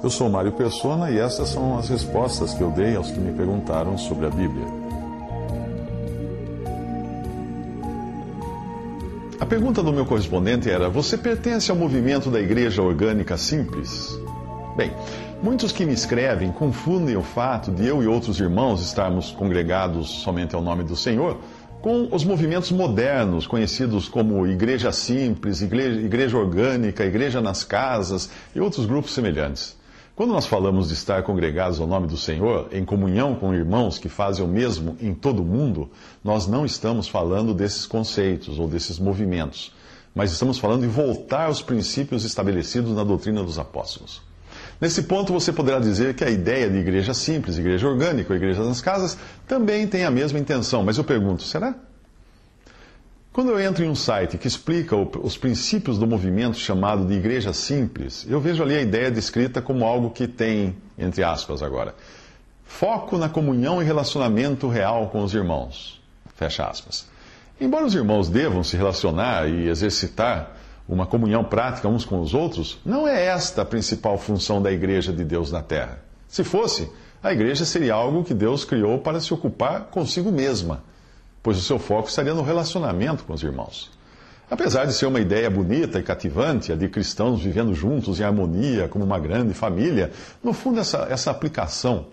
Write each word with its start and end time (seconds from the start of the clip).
Eu 0.00 0.10
sou 0.10 0.30
Mário 0.30 0.52
Persona 0.52 1.10
e 1.10 1.18
essas 1.18 1.48
são 1.48 1.76
as 1.76 1.88
respostas 1.88 2.54
que 2.54 2.60
eu 2.60 2.70
dei 2.70 2.94
aos 2.94 3.10
que 3.10 3.18
me 3.18 3.32
perguntaram 3.32 3.98
sobre 3.98 4.26
a 4.26 4.30
Bíblia. 4.30 4.64
A 9.40 9.46
pergunta 9.46 9.82
do 9.82 9.92
meu 9.92 10.06
correspondente 10.06 10.70
era: 10.70 10.88
Você 10.88 11.18
pertence 11.18 11.70
ao 11.70 11.76
movimento 11.76 12.30
da 12.30 12.40
Igreja 12.40 12.80
Orgânica 12.80 13.36
Simples? 13.36 14.16
Bem, 14.76 14.92
muitos 15.42 15.72
que 15.72 15.84
me 15.84 15.92
escrevem 15.92 16.52
confundem 16.52 17.16
o 17.16 17.22
fato 17.22 17.72
de 17.72 17.84
eu 17.84 18.00
e 18.00 18.06
outros 18.06 18.38
irmãos 18.38 18.80
estarmos 18.80 19.32
congregados 19.32 20.08
somente 20.08 20.54
ao 20.54 20.62
nome 20.62 20.84
do 20.84 20.94
Senhor 20.94 21.38
com 21.80 22.08
os 22.12 22.24
movimentos 22.24 22.72
modernos, 22.72 23.46
conhecidos 23.46 24.08
como 24.08 24.46
Igreja 24.46 24.90
Simples, 24.90 25.62
Igreja, 25.62 26.00
igreja 26.00 26.36
Orgânica, 26.36 27.04
Igreja 27.04 27.40
nas 27.40 27.62
Casas 27.62 28.28
e 28.54 28.60
outros 28.60 28.84
grupos 28.84 29.12
semelhantes. 29.12 29.77
Quando 30.18 30.32
nós 30.32 30.46
falamos 30.46 30.88
de 30.88 30.94
estar 30.94 31.22
congregados 31.22 31.78
ao 31.78 31.86
nome 31.86 32.08
do 32.08 32.16
Senhor, 32.16 32.70
em 32.72 32.84
comunhão 32.84 33.36
com 33.36 33.54
irmãos 33.54 34.00
que 34.00 34.08
fazem 34.08 34.44
o 34.44 34.48
mesmo 34.48 34.96
em 35.00 35.14
todo 35.14 35.42
o 35.42 35.44
mundo, 35.44 35.92
nós 36.24 36.44
não 36.48 36.66
estamos 36.66 37.06
falando 37.06 37.54
desses 37.54 37.86
conceitos 37.86 38.58
ou 38.58 38.66
desses 38.66 38.98
movimentos, 38.98 39.72
mas 40.12 40.32
estamos 40.32 40.58
falando 40.58 40.80
de 40.80 40.88
voltar 40.88 41.44
aos 41.46 41.62
princípios 41.62 42.24
estabelecidos 42.24 42.96
na 42.96 43.04
doutrina 43.04 43.44
dos 43.44 43.60
apóstolos. 43.60 44.20
Nesse 44.80 45.04
ponto, 45.04 45.32
você 45.32 45.52
poderá 45.52 45.78
dizer 45.78 46.16
que 46.16 46.24
a 46.24 46.30
ideia 46.30 46.68
de 46.68 46.78
igreja 46.78 47.14
simples, 47.14 47.56
igreja 47.56 47.86
orgânica 47.86 48.32
ou 48.32 48.36
igreja 48.36 48.64
nas 48.64 48.80
casas 48.80 49.16
também 49.46 49.86
tem 49.86 50.04
a 50.04 50.10
mesma 50.10 50.40
intenção, 50.40 50.82
mas 50.82 50.98
eu 50.98 51.04
pergunto, 51.04 51.44
será? 51.44 51.76
Quando 53.38 53.52
eu 53.52 53.60
entro 53.60 53.84
em 53.84 53.88
um 53.88 53.94
site 53.94 54.36
que 54.36 54.48
explica 54.48 54.96
os 54.96 55.36
princípios 55.36 55.96
do 55.96 56.08
movimento 56.08 56.56
chamado 56.56 57.06
de 57.06 57.14
Igreja 57.14 57.52
Simples, 57.52 58.26
eu 58.28 58.40
vejo 58.40 58.64
ali 58.64 58.74
a 58.74 58.82
ideia 58.82 59.12
descrita 59.12 59.62
como 59.62 59.84
algo 59.84 60.10
que 60.10 60.26
tem, 60.26 60.74
entre 60.98 61.22
aspas 61.22 61.62
agora, 61.62 61.94
foco 62.64 63.16
na 63.16 63.28
comunhão 63.28 63.80
e 63.80 63.84
relacionamento 63.84 64.66
real 64.66 65.06
com 65.10 65.22
os 65.22 65.34
irmãos. 65.34 66.02
Fecha 66.34 66.66
aspas. 66.66 67.06
Embora 67.60 67.86
os 67.86 67.94
irmãos 67.94 68.28
devam 68.28 68.64
se 68.64 68.76
relacionar 68.76 69.48
e 69.48 69.68
exercitar 69.68 70.56
uma 70.88 71.06
comunhão 71.06 71.44
prática 71.44 71.86
uns 71.86 72.04
com 72.04 72.20
os 72.20 72.34
outros, 72.34 72.80
não 72.84 73.06
é 73.06 73.26
esta 73.26 73.62
a 73.62 73.64
principal 73.64 74.18
função 74.18 74.60
da 74.60 74.72
Igreja 74.72 75.12
de 75.12 75.22
Deus 75.22 75.52
na 75.52 75.62
Terra. 75.62 76.00
Se 76.26 76.42
fosse, 76.42 76.90
a 77.22 77.32
Igreja 77.32 77.64
seria 77.64 77.94
algo 77.94 78.24
que 78.24 78.34
Deus 78.34 78.64
criou 78.64 78.98
para 78.98 79.20
se 79.20 79.32
ocupar 79.32 79.82
consigo 79.92 80.32
mesma 80.32 80.82
pois 81.48 81.56
o 81.56 81.62
seu 81.62 81.78
foco 81.78 82.10
estaria 82.10 82.34
no 82.34 82.42
relacionamento 82.42 83.24
com 83.24 83.32
os 83.32 83.42
irmãos. 83.42 83.90
Apesar 84.50 84.84
de 84.84 84.92
ser 84.92 85.06
uma 85.06 85.18
ideia 85.18 85.48
bonita 85.48 85.98
e 85.98 86.02
cativante, 86.02 86.70
a 86.70 86.76
de 86.76 86.90
cristãos 86.90 87.40
vivendo 87.40 87.72
juntos 87.72 88.20
em 88.20 88.22
harmonia, 88.22 88.86
como 88.86 89.02
uma 89.02 89.18
grande 89.18 89.54
família, 89.54 90.12
no 90.44 90.52
fundo, 90.52 90.78
essa, 90.78 91.06
essa 91.08 91.30
aplicação, 91.30 92.08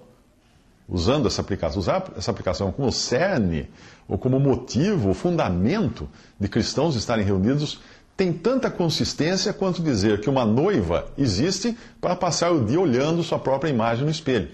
usando 0.87 1.27
essa 1.27 1.41
aplicação, 1.41 1.79
usar 1.79 2.05
essa 2.15 2.31
aplicação 2.31 2.71
como 2.71 2.89
cerne, 2.93 3.69
ou 4.07 4.17
como 4.17 4.39
motivo, 4.39 5.13
fundamento 5.13 6.07
de 6.39 6.47
cristãos 6.47 6.95
estarem 6.95 7.25
reunidos, 7.25 7.81
tem 8.15 8.31
tanta 8.31 8.71
consistência 8.71 9.51
quanto 9.51 9.83
dizer 9.83 10.21
que 10.21 10.29
uma 10.29 10.45
noiva 10.45 11.09
existe 11.17 11.77
para 11.99 12.15
passar 12.15 12.51
o 12.51 12.63
dia 12.63 12.79
olhando 12.79 13.21
sua 13.21 13.37
própria 13.37 13.69
imagem 13.69 14.05
no 14.05 14.11
espelho. 14.11 14.47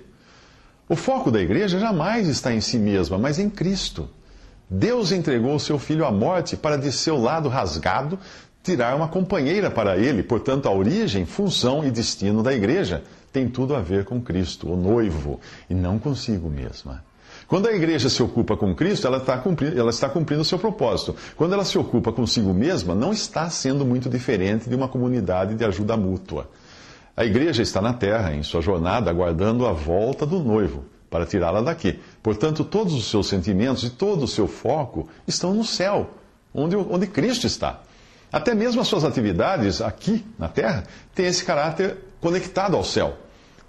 O 0.89 0.95
foco 0.95 1.29
da 1.29 1.39
igreja 1.39 1.77
jamais 1.77 2.27
está 2.27 2.51
em 2.51 2.59
si 2.59 2.79
mesma, 2.79 3.19
mas 3.19 3.37
em 3.37 3.47
Cristo. 3.47 4.09
Deus 4.73 5.11
entregou 5.11 5.53
o 5.53 5.59
seu 5.59 5.77
filho 5.77 6.05
à 6.05 6.11
morte 6.11 6.55
para 6.55 6.77
de 6.77 6.93
seu 6.93 7.21
lado 7.21 7.49
rasgado 7.49 8.17
tirar 8.63 8.95
uma 8.95 9.09
companheira 9.09 9.69
para 9.69 9.97
ele. 9.97 10.23
Portanto, 10.23 10.65
a 10.69 10.71
origem, 10.71 11.25
função 11.25 11.85
e 11.85 11.91
destino 11.91 12.41
da 12.41 12.53
igreja 12.53 13.03
tem 13.33 13.49
tudo 13.49 13.75
a 13.75 13.81
ver 13.81 14.05
com 14.05 14.21
Cristo, 14.21 14.71
o 14.71 14.77
noivo, 14.77 15.41
e 15.69 15.73
não 15.73 15.99
consigo 15.99 16.49
mesma. 16.49 17.03
Quando 17.49 17.67
a 17.67 17.73
igreja 17.73 18.07
se 18.07 18.23
ocupa 18.23 18.55
com 18.55 18.73
Cristo, 18.73 19.05
ela 19.05 19.17
está, 19.17 19.37
cumprindo, 19.37 19.77
ela 19.77 19.89
está 19.89 20.07
cumprindo 20.07 20.41
o 20.41 20.45
seu 20.45 20.57
propósito. 20.57 21.17
Quando 21.35 21.51
ela 21.53 21.65
se 21.65 21.77
ocupa 21.77 22.13
consigo 22.13 22.53
mesma, 22.53 22.95
não 22.95 23.11
está 23.11 23.49
sendo 23.49 23.85
muito 23.85 24.09
diferente 24.09 24.69
de 24.69 24.75
uma 24.75 24.87
comunidade 24.87 25.53
de 25.53 25.65
ajuda 25.65 25.97
mútua. 25.97 26.49
A 27.17 27.25
igreja 27.25 27.61
está 27.61 27.81
na 27.81 27.91
terra, 27.91 28.33
em 28.33 28.41
sua 28.41 28.61
jornada, 28.61 29.11
aguardando 29.11 29.65
a 29.65 29.73
volta 29.73 30.25
do 30.25 30.39
noivo 30.39 30.85
para 31.09 31.25
tirá-la 31.25 31.61
daqui. 31.61 31.99
Portanto, 32.21 32.63
todos 32.63 32.93
os 32.93 33.09
seus 33.09 33.27
sentimentos 33.27 33.83
e 33.83 33.89
todo 33.89 34.23
o 34.23 34.27
seu 34.27 34.47
foco 34.47 35.07
estão 35.27 35.53
no 35.53 35.63
céu, 35.63 36.11
onde, 36.53 36.75
onde 36.75 37.07
Cristo 37.07 37.47
está. 37.47 37.81
Até 38.31 38.53
mesmo 38.53 38.79
as 38.79 38.87
suas 38.87 39.03
atividades 39.03 39.81
aqui 39.81 40.25
na 40.39 40.47
terra 40.47 40.83
têm 41.13 41.25
esse 41.25 41.43
caráter 41.43 41.97
conectado 42.21 42.77
ao 42.77 42.83
céu. 42.83 43.17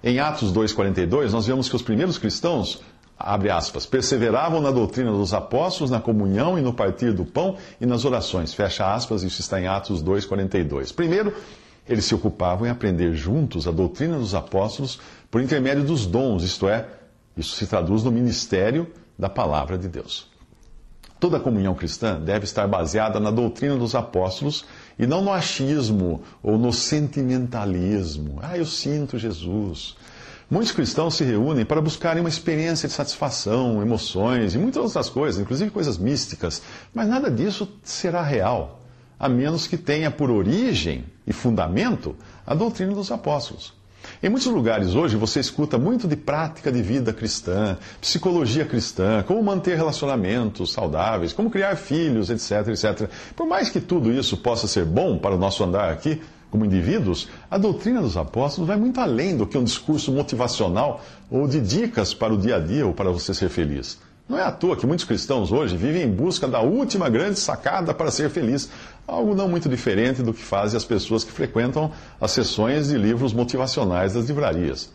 Em 0.03 0.19
Atos 0.19 0.53
2,42, 0.53 1.31
nós 1.31 1.47
vemos 1.47 1.67
que 1.67 1.75
os 1.75 1.81
primeiros 1.81 2.17
cristãos, 2.17 2.81
abre 3.17 3.49
aspas, 3.49 3.85
perseveravam 3.85 4.61
na 4.61 4.71
doutrina 4.71 5.11
dos 5.11 5.33
apóstolos, 5.33 5.89
na 5.89 5.99
comunhão 5.99 6.57
e 6.57 6.61
no 6.61 6.73
partir 6.73 7.11
do 7.13 7.25
pão 7.25 7.57
e 7.79 7.85
nas 7.85 8.05
orações. 8.05 8.53
Fecha 8.53 8.93
aspas, 8.93 9.23
isso 9.23 9.41
está 9.41 9.59
em 9.59 9.67
Atos 9.67 10.03
2,42. 10.03 10.93
Primeiro, 10.93 11.33
eles 11.87 12.05
se 12.05 12.15
ocupavam 12.15 12.67
em 12.67 12.69
aprender 12.69 13.13
juntos 13.13 13.67
a 13.67 13.71
doutrina 13.71 14.17
dos 14.17 14.35
apóstolos 14.35 14.99
por 15.29 15.41
intermédio 15.41 15.83
dos 15.83 16.05
dons, 16.05 16.43
isto 16.43 16.69
é, 16.69 16.85
isso 17.35 17.55
se 17.55 17.67
traduz 17.67 18.03
no 18.03 18.11
ministério 18.11 18.91
da 19.17 19.29
palavra 19.29 19.77
de 19.77 19.87
Deus. 19.87 20.31
Toda 21.19 21.39
comunhão 21.39 21.73
cristã 21.73 22.19
deve 22.19 22.43
estar 22.43 22.67
baseada 22.67 23.19
na 23.19 23.31
doutrina 23.31 23.77
dos 23.77 23.95
apóstolos 23.95 24.65
e 24.99 25.07
não 25.07 25.21
no 25.21 25.31
achismo 25.31 26.21
ou 26.43 26.57
no 26.57 26.73
sentimentalismo. 26.73 28.39
Ah, 28.41 28.57
eu 28.57 28.65
sinto 28.65 29.17
Jesus. 29.17 29.95
Muitos 30.51 30.73
cristãos 30.73 31.15
se 31.15 31.23
reúnem 31.23 31.65
para 31.65 31.81
buscarem 31.81 32.19
uma 32.19 32.29
experiência 32.29 32.87
de 32.89 32.93
satisfação, 32.93 33.81
emoções 33.81 34.53
e 34.53 34.57
muitas 34.57 34.83
outras 34.83 35.09
coisas, 35.09 35.41
inclusive 35.41 35.71
coisas 35.71 35.97
místicas, 35.97 36.61
mas 36.93 37.07
nada 37.07 37.31
disso 37.31 37.69
será 37.83 38.21
real, 38.21 38.81
a 39.17 39.29
menos 39.29 39.65
que 39.65 39.77
tenha 39.77 40.11
por 40.11 40.29
origem 40.29 41.05
e 41.25 41.31
fundamento 41.31 42.15
a 42.45 42.53
doutrina 42.53 42.93
dos 42.93 43.11
apóstolos. 43.11 43.73
Em 44.21 44.29
muitos 44.29 44.47
lugares 44.47 44.95
hoje 44.95 45.15
você 45.15 45.39
escuta 45.39 45.77
muito 45.77 46.07
de 46.07 46.15
prática 46.15 46.71
de 46.71 46.81
vida 46.81 47.11
cristã, 47.13 47.77
psicologia 47.99 48.65
cristã, 48.65 49.23
como 49.23 49.43
manter 49.43 49.75
relacionamentos 49.75 50.71
saudáveis, 50.71 51.33
como 51.33 51.49
criar 51.49 51.75
filhos, 51.75 52.29
etc, 52.29 52.67
etc. 52.69 53.09
Por 53.35 53.47
mais 53.47 53.69
que 53.69 53.79
tudo 53.79 54.11
isso 54.11 54.37
possa 54.37 54.67
ser 54.67 54.85
bom 54.85 55.17
para 55.17 55.35
o 55.35 55.37
nosso 55.37 55.63
andar 55.63 55.91
aqui, 55.91 56.21
como 56.49 56.65
indivíduos, 56.65 57.29
a 57.49 57.57
doutrina 57.57 57.99
dos 57.99 58.15
apóstolos 58.15 58.67
vai 58.67 58.77
muito 58.77 58.99
além 58.99 59.35
do 59.35 59.47
que 59.47 59.57
um 59.57 59.63
discurso 59.63 60.11
motivacional 60.11 61.03
ou 61.29 61.47
de 61.47 61.59
dicas 61.59 62.13
para 62.13 62.31
o 62.31 62.37
dia 62.37 62.57
a 62.57 62.59
dia 62.59 62.85
ou 62.85 62.93
para 62.93 63.09
você 63.09 63.33
ser 63.33 63.49
feliz. 63.49 63.97
Não 64.27 64.39
é 64.39 64.41
à 64.41 64.51
toa 64.51 64.77
que 64.77 64.87
muitos 64.87 65.05
cristãos 65.05 65.51
hoje 65.51 65.75
vivem 65.75 66.03
em 66.03 66.11
busca 66.11 66.47
da 66.47 66.61
última 66.61 67.09
grande 67.09 67.37
sacada 67.37 67.93
para 67.93 68.09
ser 68.09 68.29
feliz, 68.29 68.69
algo 69.05 69.35
não 69.35 69.49
muito 69.49 69.67
diferente 69.67 70.23
do 70.23 70.33
que 70.33 70.41
fazem 70.41 70.77
as 70.77 70.85
pessoas 70.85 71.25
que 71.25 71.31
frequentam 71.31 71.91
as 72.21 72.31
sessões 72.31 72.87
de 72.87 72.97
livros 72.97 73.33
motivacionais 73.33 74.13
das 74.13 74.27
livrarias. 74.27 74.89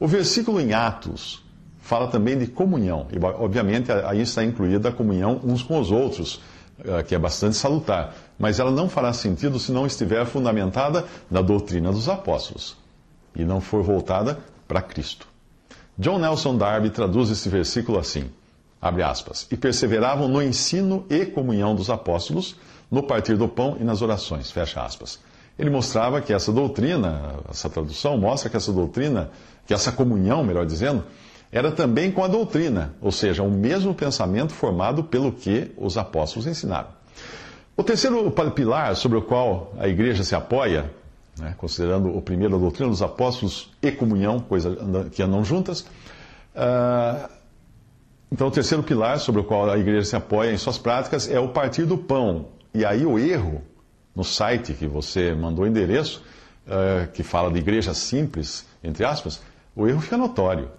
O 0.00 0.08
versículo 0.08 0.60
em 0.60 0.72
Atos 0.72 1.44
fala 1.80 2.08
também 2.08 2.36
de 2.36 2.48
comunhão, 2.48 3.06
e 3.12 3.24
obviamente 3.24 3.92
aí 3.92 4.20
está 4.20 4.44
incluída 4.44 4.88
a 4.88 4.92
comunhão 4.92 5.40
uns 5.44 5.62
com 5.62 5.78
os 5.78 5.92
outros, 5.92 6.40
eh, 6.84 7.04
que 7.04 7.14
é 7.14 7.18
bastante 7.18 7.56
salutar, 7.56 8.14
mas 8.36 8.58
ela 8.58 8.70
não 8.72 8.88
fará 8.88 9.12
sentido 9.12 9.60
se 9.60 9.70
não 9.70 9.86
estiver 9.86 10.26
fundamentada 10.26 11.04
na 11.30 11.40
doutrina 11.40 11.92
dos 11.92 12.08
apóstolos 12.08 12.76
e 13.34 13.44
não 13.44 13.60
for 13.60 13.82
voltada 13.82 14.40
para 14.66 14.82
Cristo. 14.82 15.28
John 15.96 16.18
Nelson 16.18 16.56
Darby 16.56 16.90
traduz 16.90 17.30
esse 17.30 17.48
versículo 17.48 17.98
assim 17.98 18.28
abre 18.82 19.04
aspas, 19.04 19.46
e 19.48 19.56
perseveravam 19.56 20.26
no 20.26 20.42
ensino 20.42 21.06
e 21.08 21.24
comunhão 21.24 21.72
dos 21.72 21.88
apóstolos, 21.88 22.56
no 22.90 23.04
partir 23.04 23.36
do 23.36 23.46
pão 23.46 23.76
e 23.80 23.84
nas 23.84 24.02
orações, 24.02 24.50
fecha 24.50 24.82
aspas. 24.82 25.20
Ele 25.56 25.70
mostrava 25.70 26.20
que 26.20 26.32
essa 26.32 26.52
doutrina, 26.52 27.36
essa 27.48 27.70
tradução 27.70 28.18
mostra 28.18 28.50
que 28.50 28.56
essa 28.56 28.72
doutrina, 28.72 29.30
que 29.64 29.72
essa 29.72 29.92
comunhão, 29.92 30.42
melhor 30.42 30.66
dizendo, 30.66 31.04
era 31.52 31.70
também 31.70 32.10
com 32.10 32.24
a 32.24 32.28
doutrina, 32.28 32.94
ou 33.00 33.12
seja, 33.12 33.42
o 33.42 33.50
mesmo 33.50 33.94
pensamento 33.94 34.52
formado 34.52 35.04
pelo 35.04 35.30
que 35.30 35.70
os 35.76 35.96
apóstolos 35.96 36.46
ensinaram. 36.48 36.88
O 37.76 37.84
terceiro 37.84 38.30
pilar 38.54 38.96
sobre 38.96 39.18
o 39.18 39.22
qual 39.22 39.72
a 39.78 39.86
igreja 39.86 40.24
se 40.24 40.34
apoia, 40.34 40.90
né, 41.38 41.54
considerando 41.56 42.14
o 42.16 42.20
primeiro 42.20 42.56
a 42.56 42.58
doutrina 42.58 42.90
dos 42.90 43.02
apóstolos 43.02 43.70
e 43.80 43.92
comunhão, 43.92 44.40
coisa 44.40 44.76
que 45.12 45.22
andam 45.22 45.44
juntas, 45.44 45.82
uh, 46.54 47.41
então 48.32 48.48
o 48.48 48.50
terceiro 48.50 48.82
pilar 48.82 49.20
sobre 49.20 49.42
o 49.42 49.44
qual 49.44 49.68
a 49.68 49.76
igreja 49.76 50.06
se 50.06 50.16
apoia 50.16 50.50
em 50.50 50.56
suas 50.56 50.78
práticas 50.78 51.30
é 51.30 51.38
o 51.38 51.50
partir 51.50 51.84
do 51.84 51.98
pão. 51.98 52.46
E 52.72 52.82
aí 52.82 53.04
o 53.04 53.18
erro 53.18 53.60
no 54.16 54.24
site 54.24 54.72
que 54.72 54.86
você 54.86 55.34
mandou 55.34 55.66
o 55.66 55.68
endereço, 55.68 56.22
uh, 56.66 57.12
que 57.12 57.22
fala 57.22 57.52
de 57.52 57.58
igreja 57.58 57.92
simples, 57.92 58.64
entre 58.82 59.04
aspas, 59.04 59.42
o 59.76 59.86
erro 59.86 60.00
fica 60.00 60.16
notório. 60.16 60.70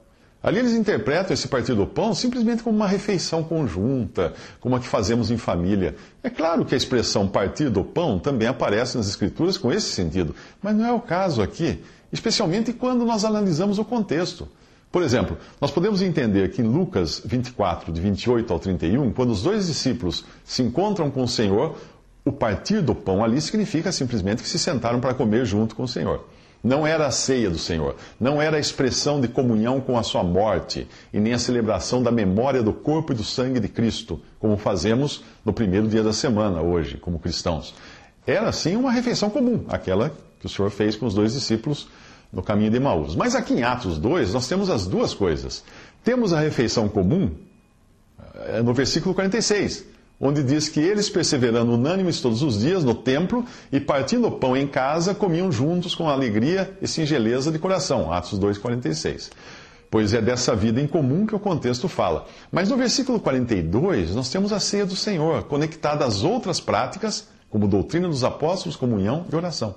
Ali 0.41 0.57
eles 0.57 0.73
interpretam 0.73 1.31
esse 1.31 1.47
partir 1.47 1.75
do 1.75 1.85
pão 1.85 2.15
simplesmente 2.15 2.63
como 2.63 2.75
uma 2.75 2.87
refeição 2.87 3.43
conjunta, 3.43 4.33
como 4.59 4.75
a 4.75 4.79
que 4.79 4.87
fazemos 4.87 5.29
em 5.29 5.37
família. 5.37 5.95
É 6.23 6.31
claro 6.31 6.65
que 6.65 6.73
a 6.73 6.77
expressão 6.77 7.27
partir 7.27 7.69
do 7.69 7.83
pão 7.83 8.17
também 8.17 8.47
aparece 8.47 8.97
nas 8.97 9.07
Escrituras 9.07 9.59
com 9.59 9.71
esse 9.71 9.91
sentido, 9.91 10.35
mas 10.59 10.75
não 10.75 10.87
é 10.87 10.91
o 10.91 10.99
caso 10.99 11.39
aqui, 11.39 11.83
especialmente 12.11 12.73
quando 12.73 13.05
nós 13.05 13.23
analisamos 13.23 13.77
o 13.77 13.85
contexto. 13.85 14.49
Por 14.93 15.01
exemplo, 15.01 15.35
nós 15.59 15.71
podemos 15.71 16.03
entender 16.03 16.51
que 16.51 16.61
em 16.61 16.65
Lucas 16.65 17.19
24, 17.25 17.91
de 17.91 17.99
28 17.99 18.53
ao 18.53 18.59
31, 18.59 19.11
quando 19.11 19.31
os 19.31 19.41
dois 19.41 19.65
discípulos 19.65 20.23
se 20.45 20.61
encontram 20.61 21.09
com 21.09 21.23
o 21.23 21.27
Senhor, 21.27 21.75
o 22.23 22.31
partir 22.31 22.79
do 22.79 22.93
pão 22.93 23.23
ali 23.23 23.41
significa 23.41 23.91
simplesmente 23.91 24.43
que 24.43 24.47
se 24.47 24.59
sentaram 24.59 24.99
para 24.99 25.15
comer 25.15 25.47
junto 25.47 25.75
com 25.75 25.81
o 25.81 25.87
Senhor. 25.87 26.27
Não 26.63 26.85
era 26.85 27.07
a 27.07 27.11
ceia 27.11 27.49
do 27.49 27.57
Senhor, 27.57 27.95
não 28.19 28.39
era 28.39 28.57
a 28.57 28.59
expressão 28.59 29.19
de 29.19 29.27
comunhão 29.27 29.81
com 29.81 29.97
a 29.97 30.03
sua 30.03 30.23
morte, 30.23 30.87
e 31.11 31.19
nem 31.19 31.33
a 31.33 31.39
celebração 31.39 32.03
da 32.03 32.11
memória 32.11 32.61
do 32.61 32.71
corpo 32.71 33.13
e 33.13 33.15
do 33.15 33.23
sangue 33.23 33.59
de 33.59 33.69
Cristo, 33.69 34.21
como 34.37 34.57
fazemos 34.57 35.23
no 35.43 35.51
primeiro 35.51 35.87
dia 35.87 36.03
da 36.03 36.13
semana, 36.13 36.61
hoje, 36.61 36.97
como 36.97 37.17
cristãos. 37.17 37.73
Era, 38.27 38.51
sim, 38.51 38.75
uma 38.75 38.91
refeição 38.91 39.31
comum, 39.31 39.65
aquela 39.69 40.11
que 40.39 40.45
o 40.45 40.49
Senhor 40.49 40.69
fez 40.69 40.95
com 40.95 41.07
os 41.07 41.15
dois 41.15 41.33
discípulos 41.33 41.87
no 42.33 42.41
caminho 42.41 42.71
de 42.71 42.77
Emaús. 42.77 43.15
Mas 43.15 43.35
aqui 43.35 43.53
em 43.53 43.63
Atos 43.63 43.99
2, 43.99 44.33
nós 44.33 44.47
temos 44.47 44.69
as 44.69 44.87
duas 44.87 45.13
coisas. 45.13 45.63
Temos 46.03 46.33
a 46.33 46.39
refeição 46.39 46.89
comum, 46.89 47.31
eh, 48.35 48.61
no 48.63 48.73
versículo 48.73 49.13
46 49.13 49.93
onde 50.23 50.41
diz 50.41 50.69
que 50.69 50.79
eles, 50.79 51.09
perseverando 51.09 51.73
unânimes 51.73 52.21
todos 52.21 52.41
os 52.41 52.61
dias 52.61 52.81
no 52.81 52.95
templo 52.95 53.45
e 53.69 53.77
partindo 53.77 54.27
o 54.27 54.31
pão 54.31 54.55
em 54.55 54.65
casa, 54.65 55.13
comiam 55.13 55.51
juntos 55.51 55.93
com 55.93 56.09
alegria 56.09 56.77
e 56.81 56.87
singeleza 56.87 57.51
de 57.51 57.59
coração. 57.59 58.09
Atos 58.09 58.39
2,46. 58.39 59.31
Pois 59.91 60.13
é 60.13 60.21
dessa 60.21 60.55
vida 60.55 60.79
em 60.79 60.87
comum 60.87 61.25
que 61.25 61.35
o 61.35 61.39
contexto 61.39 61.89
fala. 61.89 62.25
Mas 62.49 62.69
no 62.69 62.77
versículo 62.77 63.19
42, 63.19 64.15
nós 64.15 64.29
temos 64.29 64.53
a 64.53 64.61
ceia 64.61 64.85
do 64.85 64.95
Senhor, 64.95 65.43
conectada 65.43 66.05
às 66.05 66.23
outras 66.23 66.61
práticas, 66.61 67.27
como 67.49 67.67
doutrina 67.67 68.07
dos 68.07 68.23
apóstolos, 68.23 68.77
comunhão 68.77 69.25
e 69.31 69.35
oração. 69.35 69.75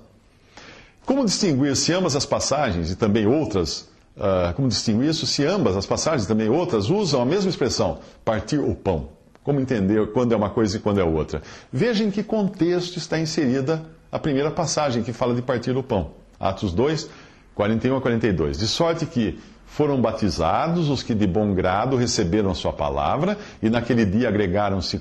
Como 1.07 1.25
distinguir 1.25 1.77
se 1.77 1.93
ambas 1.93 2.17
as 2.17 2.27
passagens 2.27 2.91
e 2.91 2.97
também 2.97 3.29
outras, 3.29 3.89
uh, 4.17 4.53
como 4.57 4.67
distinguir 4.67 5.09
isso 5.09 5.25
se 5.25 5.47
ambas 5.47 5.77
as 5.77 5.87
passagens 5.87 6.25
e 6.25 6.29
também 6.29 6.49
outras 6.49 6.91
usam 6.91 7.23
a 7.23 7.25
mesma 7.25 7.49
expressão, 7.49 8.01
partir 8.25 8.59
o 8.59 8.75
pão? 8.75 9.11
Como 9.45 9.61
entender 9.61 10.05
quando 10.09 10.33
é 10.33 10.37
uma 10.37 10.51
coisa 10.51 10.77
e 10.77 10.81
quando 10.81 11.01
é 11.01 11.05
outra? 11.05 11.41
Veja 11.73 12.03
em 12.03 12.11
que 12.11 12.25
contexto 12.25 12.97
está 12.97 13.21
inserida 13.21 13.85
a 14.11 14.19
primeira 14.19 14.51
passagem 14.51 15.05
que 15.05 15.13
fala 15.13 15.33
de 15.33 15.43
partir 15.43 15.77
o 15.77 15.83
pão. 15.83 16.11
Atos 16.41 16.73
2, 16.73 17.09
41 17.55 17.97
a 17.97 18.01
42. 18.01 18.59
De 18.59 18.67
sorte 18.67 19.07
que 19.07 19.39
foram 19.67 20.01
batizados 20.01 20.89
os 20.89 21.03
que 21.03 21.15
de 21.15 21.27
bom 21.27 21.53
grado 21.53 21.97
receberam 21.97 22.51
a 22.51 22.55
sua 22.55 22.73
palavra, 22.73 23.37
e 23.61 23.69
naquele 23.69 24.07
dia 24.07 24.29
agregaram-se 24.29 25.01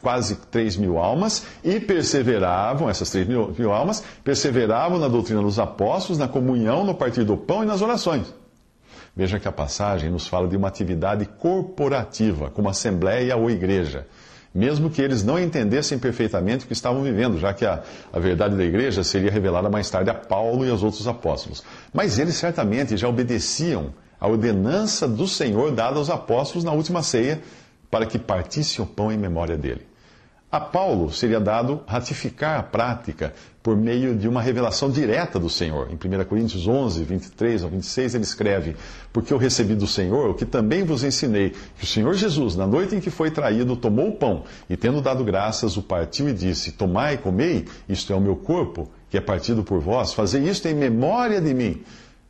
quase 0.00 0.36
3 0.50 0.76
mil 0.76 0.98
almas, 0.98 1.44
e 1.64 1.80
perseveravam, 1.80 2.88
essas 2.88 3.10
3 3.10 3.26
mil, 3.26 3.54
mil 3.58 3.72
almas, 3.72 4.04
perseveravam 4.22 4.98
na 4.98 5.08
doutrina 5.08 5.42
dos 5.42 5.58
apóstolos, 5.58 6.18
na 6.18 6.28
comunhão, 6.28 6.84
no 6.84 6.94
partir 6.94 7.24
do 7.24 7.36
pão 7.36 7.64
e 7.64 7.66
nas 7.66 7.82
orações. 7.82 8.32
Veja 9.14 9.38
que 9.38 9.48
a 9.48 9.52
passagem 9.52 10.10
nos 10.10 10.26
fala 10.26 10.46
de 10.46 10.56
uma 10.56 10.68
atividade 10.68 11.26
corporativa, 11.26 12.48
como 12.50 12.68
assembleia 12.68 13.36
ou 13.36 13.50
igreja. 13.50 14.06
Mesmo 14.54 14.90
que 14.90 15.00
eles 15.00 15.24
não 15.24 15.38
entendessem 15.38 15.98
perfeitamente 15.98 16.64
o 16.64 16.66
que 16.66 16.74
estavam 16.74 17.02
vivendo, 17.02 17.38
já 17.38 17.54
que 17.54 17.64
a, 17.64 17.82
a 18.12 18.18
verdade 18.18 18.54
da 18.56 18.64
igreja 18.64 19.02
seria 19.02 19.30
revelada 19.30 19.70
mais 19.70 19.88
tarde 19.88 20.10
a 20.10 20.14
Paulo 20.14 20.66
e 20.66 20.70
aos 20.70 20.82
outros 20.82 21.08
apóstolos. 21.08 21.62
Mas 21.92 22.18
eles 22.18 22.34
certamente 22.34 22.96
já 22.96 23.08
obedeciam 23.08 23.94
à 24.20 24.28
ordenança 24.28 25.08
do 25.08 25.26
Senhor 25.26 25.72
dada 25.72 25.96
aos 25.96 26.10
apóstolos 26.10 26.64
na 26.64 26.72
última 26.72 27.02
ceia, 27.02 27.40
para 27.90 28.06
que 28.06 28.18
partisse 28.18 28.80
o 28.80 28.86
pão 28.86 29.10
em 29.10 29.18
memória 29.18 29.56
dele. 29.56 29.91
A 30.52 30.60
Paulo 30.60 31.10
seria 31.10 31.40
dado 31.40 31.80
ratificar 31.86 32.60
a 32.60 32.62
prática 32.62 33.32
por 33.62 33.74
meio 33.74 34.14
de 34.14 34.28
uma 34.28 34.42
revelação 34.42 34.90
direta 34.90 35.38
do 35.38 35.48
Senhor. 35.48 35.88
Em 35.90 35.94
1 35.94 36.24
Coríntios 36.26 36.68
11, 36.68 37.02
23 37.04 37.62
ao 37.62 37.70
26, 37.70 38.16
ele 38.16 38.24
escreve: 38.24 38.76
Porque 39.14 39.32
eu 39.32 39.38
recebi 39.38 39.74
do 39.74 39.86
Senhor 39.86 40.28
o 40.28 40.34
que 40.34 40.44
também 40.44 40.84
vos 40.84 41.02
ensinei, 41.04 41.54
que 41.78 41.84
o 41.84 41.86
Senhor 41.86 42.12
Jesus, 42.12 42.54
na 42.54 42.66
noite 42.66 42.94
em 42.94 43.00
que 43.00 43.08
foi 43.08 43.30
traído, 43.30 43.74
tomou 43.76 44.10
o 44.10 44.12
pão 44.12 44.44
e, 44.68 44.76
tendo 44.76 45.00
dado 45.00 45.24
graças, 45.24 45.78
o 45.78 45.82
partiu 45.82 46.28
e 46.28 46.34
disse: 46.34 46.72
Tomai 46.72 47.14
e 47.14 47.18
comei, 47.18 47.64
isto 47.88 48.12
é 48.12 48.16
o 48.16 48.20
meu 48.20 48.36
corpo, 48.36 48.90
que 49.08 49.16
é 49.16 49.22
partido 49.22 49.64
por 49.64 49.80
vós, 49.80 50.12
fazei 50.12 50.42
isto 50.42 50.68
em 50.68 50.74
memória 50.74 51.40
de 51.40 51.54
mim. 51.54 51.82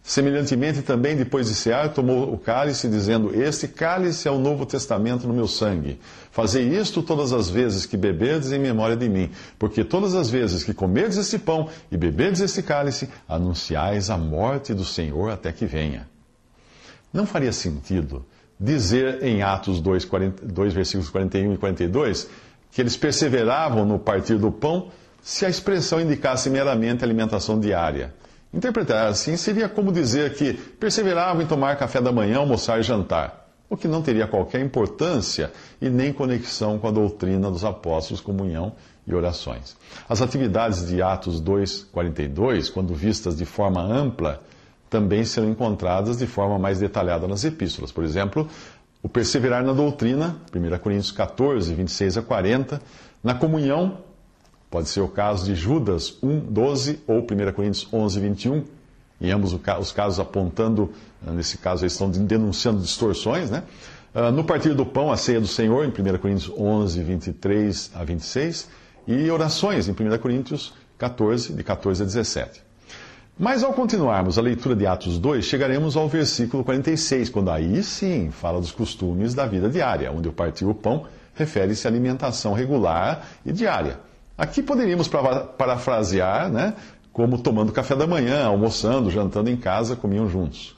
Semelhantemente, 0.04 0.82
também 0.82 1.16
depois 1.16 1.46
de 1.46 1.54
cear, 1.54 1.92
tomou 1.92 2.32
o 2.32 2.36
cálice, 2.36 2.88
dizendo: 2.88 3.32
Este 3.40 3.68
cálice 3.68 4.26
é 4.26 4.30
o 4.30 4.38
novo 4.38 4.66
testamento 4.66 5.28
no 5.28 5.34
meu 5.34 5.46
sangue. 5.46 6.00
Fazei 6.32 6.76
isto 6.76 7.02
todas 7.02 7.32
as 7.32 7.48
vezes 7.48 7.86
que 7.86 7.96
beberdes 7.96 8.50
em 8.50 8.58
memória 8.58 8.96
de 8.96 9.08
mim, 9.08 9.30
porque 9.58 9.84
todas 9.84 10.16
as 10.16 10.28
vezes 10.28 10.64
que 10.64 10.74
comerdes 10.74 11.18
este 11.18 11.38
pão 11.38 11.68
e 11.90 11.96
beberdes 11.96 12.40
este 12.40 12.62
cálice, 12.62 13.08
anunciais 13.28 14.10
a 14.10 14.18
morte 14.18 14.74
do 14.74 14.84
Senhor 14.84 15.30
até 15.30 15.52
que 15.52 15.66
venha. 15.66 16.08
Não 17.12 17.24
faria 17.24 17.52
sentido 17.52 18.24
dizer 18.58 19.22
em 19.22 19.42
Atos 19.42 19.80
2, 19.80 20.04
40, 20.04 20.46
2 20.46 20.74
versículos 20.74 21.10
41 21.10 21.54
e 21.54 21.56
42 21.58 22.28
que 22.72 22.80
eles 22.80 22.96
perseveravam 22.96 23.84
no 23.84 23.98
partir 23.98 24.38
do 24.38 24.50
pão 24.50 24.90
se 25.20 25.44
a 25.44 25.48
expressão 25.48 26.00
indicasse 26.00 26.48
meramente 26.48 27.04
alimentação 27.04 27.60
diária. 27.60 28.14
Interpretar 28.52 29.06
assim 29.06 29.36
seria 29.36 29.68
como 29.68 29.90
dizer 29.90 30.34
que 30.34 30.52
perseveravam 30.52 31.42
em 31.42 31.46
tomar 31.46 31.76
café 31.76 32.00
da 32.00 32.12
manhã, 32.12 32.38
almoçar 32.38 32.78
e 32.78 32.82
jantar, 32.82 33.48
o 33.68 33.76
que 33.76 33.88
não 33.88 34.02
teria 34.02 34.26
qualquer 34.26 34.60
importância 34.60 35.50
e 35.80 35.88
nem 35.88 36.12
conexão 36.12 36.78
com 36.78 36.86
a 36.86 36.90
doutrina 36.90 37.50
dos 37.50 37.64
apóstolos, 37.64 38.20
comunhão 38.20 38.74
e 39.06 39.14
orações. 39.14 39.74
As 40.06 40.20
atividades 40.20 40.86
de 40.86 41.00
Atos 41.00 41.40
2:42, 41.40 42.68
quando 42.68 42.94
vistas 42.94 43.36
de 43.36 43.46
forma 43.46 43.80
ampla, 43.80 44.42
também 44.90 45.24
serão 45.24 45.48
encontradas 45.48 46.18
de 46.18 46.26
forma 46.26 46.58
mais 46.58 46.78
detalhada 46.78 47.26
nas 47.26 47.44
epístolas. 47.44 47.90
Por 47.90 48.04
exemplo, 48.04 48.46
o 49.02 49.08
perseverar 49.08 49.64
na 49.64 49.72
doutrina, 49.72 50.36
1 50.52 50.78
Coríntios 50.78 51.10
14, 51.10 51.74
26 51.74 52.18
a 52.18 52.22
40, 52.22 52.82
na 53.24 53.34
comunhão, 53.34 53.98
Pode 54.72 54.88
ser 54.88 55.02
o 55.02 55.08
caso 55.08 55.44
de 55.44 55.54
Judas 55.54 56.16
1, 56.22 56.40
12 56.50 57.00
ou 57.06 57.18
1 57.18 57.52
Coríntios 57.52 57.86
11, 57.92 58.20
21. 58.20 58.64
Em 59.20 59.30
ambos 59.30 59.52
os 59.52 59.92
casos 59.92 60.18
apontando, 60.18 60.90
ah, 61.26 61.30
nesse 61.30 61.58
caso 61.58 61.84
eles 61.84 61.92
estão 61.92 62.10
denunciando 62.10 62.80
distorções, 62.80 63.50
né? 63.50 63.64
Ah, 64.14 64.30
no 64.30 64.42
partir 64.44 64.72
do 64.72 64.86
pão, 64.86 65.12
a 65.12 65.16
ceia 65.18 65.38
do 65.38 65.46
Senhor, 65.46 65.84
em 65.84 65.88
1 65.88 66.16
Coríntios 66.16 66.50
11, 66.56 67.02
23 67.02 67.90
a 67.94 68.02
26. 68.02 68.70
E 69.06 69.30
orações, 69.30 69.88
em 69.88 69.92
1 69.92 70.16
Coríntios 70.16 70.72
14, 70.96 71.52
de 71.52 71.62
14 71.62 72.02
a 72.02 72.06
17. 72.06 72.62
Mas 73.38 73.62
ao 73.62 73.74
continuarmos 73.74 74.38
a 74.38 74.40
leitura 74.40 74.74
de 74.74 74.86
Atos 74.86 75.18
2, 75.18 75.44
chegaremos 75.44 75.98
ao 75.98 76.08
versículo 76.08 76.64
46, 76.64 77.28
quando 77.28 77.50
aí 77.50 77.82
sim 77.82 78.30
fala 78.30 78.58
dos 78.58 78.72
costumes 78.72 79.34
da 79.34 79.44
vida 79.44 79.68
diária, 79.68 80.10
onde 80.10 80.30
o 80.30 80.32
partir 80.32 80.64
o 80.64 80.74
pão 80.74 81.04
refere-se 81.34 81.86
à 81.86 81.90
alimentação 81.90 82.54
regular 82.54 83.28
e 83.44 83.52
diária. 83.52 84.11
Aqui 84.36 84.62
poderíamos 84.62 85.08
parafrasear, 85.08 86.50
né, 86.50 86.74
como 87.12 87.38
tomando 87.38 87.72
café 87.72 87.94
da 87.94 88.06
manhã, 88.06 88.44
almoçando, 88.44 89.10
jantando 89.10 89.50
em 89.50 89.56
casa, 89.56 89.94
comiam 89.94 90.28
juntos. 90.28 90.74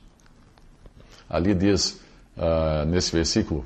Ali 1.29 1.55
diz, 1.55 2.01
uh, 2.37 2.85
nesse 2.87 3.13
versículo, 3.13 3.65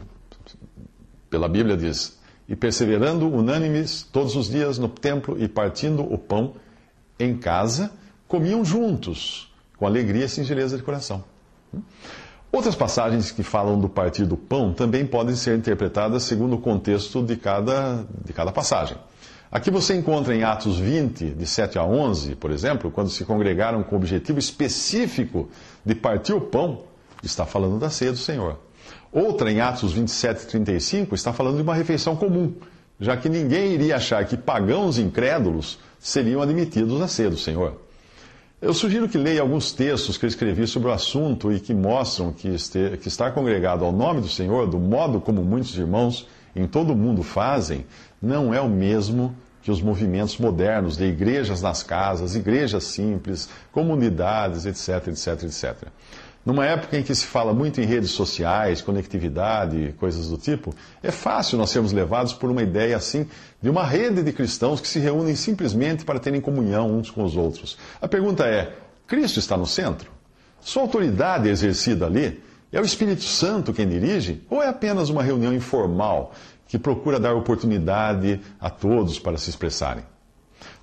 pela 1.30 1.48
Bíblia 1.48 1.76
diz, 1.76 2.18
e 2.48 2.56
perseverando 2.56 3.28
unânimes 3.28 4.06
todos 4.10 4.36
os 4.36 4.48
dias 4.48 4.78
no 4.78 4.88
templo 4.88 5.36
e 5.38 5.48
partindo 5.48 6.02
o 6.02 6.16
pão 6.16 6.54
em 7.18 7.36
casa, 7.36 7.90
comiam 8.26 8.64
juntos, 8.64 9.52
com 9.76 9.86
alegria 9.86 10.24
e 10.24 10.28
singeleza 10.28 10.76
de 10.76 10.82
coração. 10.82 11.24
Outras 12.50 12.74
passagens 12.74 13.30
que 13.30 13.42
falam 13.42 13.78
do 13.78 13.88
partir 13.88 14.24
do 14.24 14.36
pão 14.36 14.72
também 14.72 15.06
podem 15.06 15.34
ser 15.34 15.58
interpretadas 15.58 16.22
segundo 16.22 16.56
o 16.56 16.60
contexto 16.60 17.22
de 17.22 17.36
cada, 17.36 18.06
de 18.24 18.32
cada 18.32 18.50
passagem. 18.50 18.96
Aqui 19.50 19.70
você 19.70 19.94
encontra 19.94 20.36
em 20.36 20.42
Atos 20.42 20.78
20, 20.78 21.30
de 21.30 21.46
7 21.46 21.78
a 21.78 21.84
11, 21.84 22.34
por 22.34 22.50
exemplo, 22.50 22.90
quando 22.90 23.08
se 23.08 23.24
congregaram 23.24 23.82
com 23.82 23.94
o 23.96 23.98
objetivo 23.98 24.38
específico 24.38 25.48
de 25.82 25.94
partir 25.94 26.34
o 26.34 26.40
pão, 26.40 26.82
está 27.22 27.46
falando 27.46 27.78
da 27.78 27.88
ceia 27.88 28.12
do 28.12 28.18
Senhor. 28.18 28.58
Outra, 29.10 29.50
em 29.50 29.60
Atos 29.62 29.94
27, 29.94 30.46
35, 30.48 31.14
está 31.14 31.32
falando 31.32 31.56
de 31.56 31.62
uma 31.62 31.74
refeição 31.74 32.14
comum, 32.14 32.52
já 33.00 33.16
que 33.16 33.30
ninguém 33.30 33.72
iria 33.72 33.96
achar 33.96 34.22
que 34.26 34.36
pagãos 34.36 34.98
incrédulos 34.98 35.78
seriam 35.98 36.42
admitidos 36.42 37.00
a 37.00 37.08
ser 37.08 37.30
do 37.30 37.38
Senhor. 37.38 37.80
Eu 38.60 38.74
sugiro 38.74 39.08
que 39.08 39.16
leia 39.16 39.40
alguns 39.40 39.72
textos 39.72 40.18
que 40.18 40.26
eu 40.26 40.28
escrevi 40.28 40.66
sobre 40.66 40.88
o 40.88 40.92
assunto 40.92 41.50
e 41.50 41.58
que 41.58 41.72
mostram 41.72 42.32
que, 42.32 42.48
este, 42.48 42.98
que 43.00 43.08
estar 43.08 43.30
congregado 43.30 43.82
ao 43.82 43.92
nome 43.92 44.20
do 44.20 44.28
Senhor, 44.28 44.66
do 44.66 44.78
modo 44.78 45.22
como 45.22 45.42
muitos 45.42 45.74
irmãos 45.78 46.26
em 46.58 46.66
todo 46.66 46.92
o 46.92 46.96
mundo 46.96 47.22
fazem, 47.22 47.86
não 48.20 48.52
é 48.52 48.60
o 48.60 48.68
mesmo 48.68 49.34
que 49.62 49.70
os 49.70 49.82
movimentos 49.82 50.38
modernos 50.38 50.96
de 50.96 51.04
igrejas 51.04 51.60
nas 51.60 51.82
casas, 51.82 52.34
igrejas 52.34 52.84
simples, 52.84 53.48
comunidades, 53.72 54.64
etc, 54.64 55.08
etc, 55.08 55.42
etc. 55.44 55.88
Numa 56.44 56.64
época 56.64 56.96
em 56.96 57.02
que 57.02 57.14
se 57.14 57.26
fala 57.26 57.52
muito 57.52 57.80
em 57.80 57.84
redes 57.84 58.10
sociais, 58.12 58.80
conectividade, 58.80 59.94
coisas 59.98 60.28
do 60.28 60.38
tipo, 60.38 60.74
é 61.02 61.10
fácil 61.10 61.58
nós 61.58 61.68
sermos 61.68 61.92
levados 61.92 62.32
por 62.32 62.50
uma 62.50 62.62
ideia 62.62 62.96
assim 62.96 63.26
de 63.60 63.68
uma 63.68 63.84
rede 63.84 64.22
de 64.22 64.32
cristãos 64.32 64.80
que 64.80 64.88
se 64.88 64.98
reúnem 64.98 65.36
simplesmente 65.36 66.04
para 66.06 66.18
terem 66.18 66.40
comunhão 66.40 66.96
uns 66.96 67.10
com 67.10 67.22
os 67.22 67.36
outros. 67.36 67.76
A 68.00 68.08
pergunta 68.08 68.46
é: 68.46 68.72
Cristo 69.06 69.38
está 69.38 69.56
no 69.56 69.66
centro? 69.66 70.10
Sua 70.60 70.82
autoridade 70.82 71.48
é 71.48 71.52
exercida 71.52 72.06
ali? 72.06 72.42
É 72.70 72.80
o 72.80 72.84
Espírito 72.84 73.22
Santo 73.22 73.72
quem 73.72 73.88
dirige? 73.88 74.42
Ou 74.50 74.62
é 74.62 74.68
apenas 74.68 75.08
uma 75.08 75.22
reunião 75.22 75.54
informal 75.54 76.32
que 76.66 76.78
procura 76.78 77.18
dar 77.18 77.34
oportunidade 77.34 78.40
a 78.60 78.68
todos 78.68 79.18
para 79.18 79.38
se 79.38 79.48
expressarem? 79.48 80.04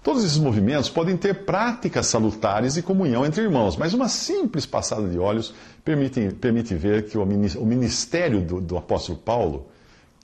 Todos 0.01 0.23
esses 0.23 0.37
movimentos 0.37 0.89
podem 0.89 1.17
ter 1.17 1.45
práticas 1.45 2.07
salutares 2.07 2.77
e 2.77 2.81
comunhão 2.81 3.25
entre 3.25 3.43
irmãos, 3.43 3.75
mas 3.75 3.93
uma 3.93 4.07
simples 4.07 4.65
passada 4.65 5.07
de 5.07 5.17
olhos 5.17 5.53
permite, 5.83 6.29
permite 6.39 6.75
ver 6.75 7.07
que 7.07 7.17
o 7.17 7.25
ministério 7.25 8.41
do, 8.41 8.61
do 8.61 8.77
apóstolo 8.77 9.17
Paulo, 9.17 9.67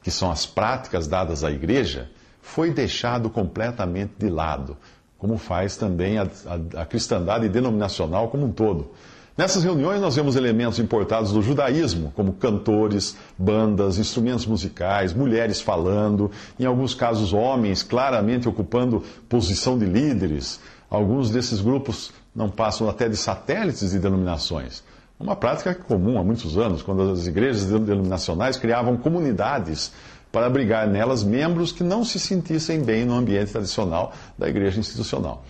que 0.03 0.11
são 0.11 0.31
as 0.31 0.45
práticas 0.45 1.07
dadas 1.07 1.43
à 1.43 1.51
igreja, 1.51 2.09
foi 2.41 2.71
deixado 2.71 3.29
completamente 3.29 4.13
de 4.17 4.29
lado, 4.29 4.77
como 5.17 5.37
faz 5.37 5.77
também 5.77 6.17
a, 6.17 6.23
a, 6.23 6.81
a 6.81 6.85
cristandade 6.85 7.49
denominacional 7.49 8.29
como 8.29 8.45
um 8.45 8.51
todo. 8.51 8.91
Nessas 9.37 9.63
reuniões 9.63 10.01
nós 10.01 10.17
vemos 10.17 10.35
elementos 10.35 10.77
importados 10.77 11.31
do 11.31 11.41
judaísmo, 11.41 12.11
como 12.15 12.33
cantores, 12.33 13.15
bandas, 13.37 13.97
instrumentos 13.97 14.45
musicais, 14.45 15.13
mulheres 15.13 15.61
falando, 15.61 16.29
em 16.59 16.65
alguns 16.65 16.93
casos 16.93 17.31
homens 17.31 17.81
claramente 17.81 18.49
ocupando 18.49 19.01
posição 19.29 19.77
de 19.79 19.85
líderes. 19.85 20.59
Alguns 20.89 21.29
desses 21.29 21.61
grupos 21.61 22.11
não 22.35 22.49
passam 22.49 22.89
até 22.89 23.07
de 23.07 23.15
satélites 23.15 23.91
de 23.91 23.99
denominações. 23.99 24.83
Uma 25.17 25.35
prática 25.35 25.73
comum 25.73 26.19
há 26.19 26.23
muitos 26.23 26.57
anos, 26.57 26.81
quando 26.81 27.11
as 27.11 27.25
igrejas 27.25 27.65
denominacionais 27.65 28.57
criavam 28.57 28.97
comunidades 28.97 29.93
para 30.31 30.45
abrigar 30.45 30.87
nelas 30.87 31.23
membros 31.23 31.71
que 31.71 31.83
não 31.83 32.03
se 32.03 32.19
sentissem 32.19 32.81
bem 32.81 33.05
no 33.05 33.13
ambiente 33.13 33.51
tradicional 33.51 34.13
da 34.37 34.49
igreja 34.49 34.79
institucional. 34.79 35.45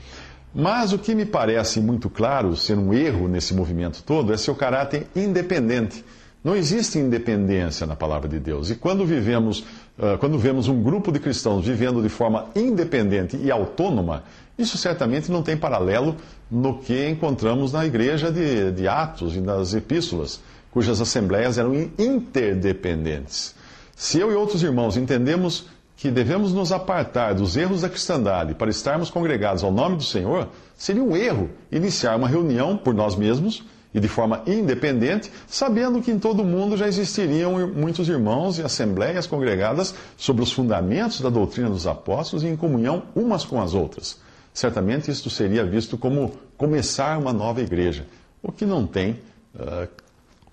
Mas 0.54 0.92
o 0.92 1.00
que 1.00 1.16
me 1.16 1.26
parece 1.26 1.80
muito 1.80 2.10
claro 2.10 2.56
ser 2.58 2.78
um 2.78 2.94
erro 2.94 3.28
nesse 3.28 3.54
movimento 3.54 4.04
todo 4.04 4.34
é 4.34 4.38
seu 4.38 4.54
caráter 4.54 5.08
independente. 5.16 6.04
Não 6.44 6.56
existe 6.56 6.98
independência 6.98 7.86
na 7.86 7.96
palavra 7.96 8.28
de 8.28 8.40
Deus. 8.40 8.70
E 8.70 8.76
quando 8.76 9.06
vivemos, 9.06 9.60
uh, 9.98 10.18
quando 10.20 10.38
vemos 10.38 10.68
um 10.68 10.82
grupo 10.82 11.12
de 11.12 11.20
cristãos 11.20 11.66
vivendo 11.66 12.02
de 12.02 12.10
forma 12.10 12.48
independente 12.56 13.38
e 13.38 13.52
autônoma, 13.52 14.24
isso 14.58 14.78
certamente 14.78 15.32
não 15.32 15.44
tem 15.44 15.56
paralelo 15.56 16.18
no 16.50 16.80
que 16.80 17.08
encontramos 17.08 17.72
na 17.72 17.86
igreja 17.86 18.32
de, 18.32 18.72
de 18.72 18.88
Atos 18.88 19.36
e 19.36 19.40
nas 19.40 19.74
epístolas, 19.74 20.42
cujas 20.72 21.00
assembleias 21.00 21.58
eram 21.58 21.74
interdependentes. 21.98 23.56
Se 23.96 24.20
eu 24.20 24.32
e 24.32 24.36
outros 24.36 24.64
irmãos 24.64 24.98
entendemos 24.98 25.68
que 26.02 26.10
devemos 26.10 26.52
nos 26.52 26.72
apartar 26.72 27.36
dos 27.36 27.56
erros 27.56 27.82
da 27.82 27.90
cristandade 27.90 28.56
para 28.56 28.72
estarmos 28.72 29.12
congregados 29.12 29.64
ao 29.64 29.72
nome 29.72 29.98
do 29.98 30.04
Senhor, 30.04 30.50
seria 30.76 31.04
um 31.04 31.16
erro 31.16 31.48
iniciar 31.72 32.16
uma 32.16 32.28
reunião 32.28 32.76
por 32.76 32.92
nós 32.92 33.16
mesmos 33.16 33.64
e 33.94 34.00
de 34.00 34.08
forma 34.08 34.42
independente, 34.48 35.32
sabendo 35.46 36.02
que 36.02 36.10
em 36.10 36.18
todo 36.18 36.42
o 36.42 36.44
mundo 36.44 36.76
já 36.76 36.88
existiriam 36.88 37.68
muitos 37.68 38.10
irmãos 38.10 38.58
e 38.58 38.64
assembleias 38.64 39.28
congregadas 39.28 39.94
sobre 40.18 40.42
os 40.42 40.52
fundamentos 40.52 41.22
da 41.22 41.30
doutrina 41.30 41.70
dos 41.70 41.86
apóstolos 41.86 42.44
e 42.44 42.48
em 42.48 42.56
comunhão 42.56 43.04
umas 43.16 43.46
com 43.46 43.62
as 43.62 43.76
outras. 43.76 44.20
Certamente 44.52 45.12
isto 45.12 45.30
seria 45.30 45.64
visto 45.64 46.00
como 46.00 46.32
começar 46.58 47.16
uma 47.20 47.32
nova 47.32 47.62
igreja, 47.62 48.08
o 48.42 48.52
que 48.52 48.66
não 48.66 48.88
tem 48.88 49.20
uh, 49.54 49.88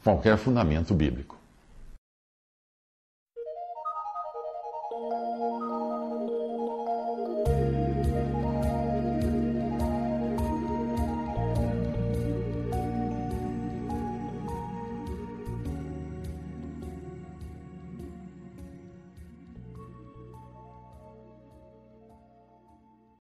qualquer 0.05 0.37
fundamento 0.37 0.93
bíblico. 0.93 1.38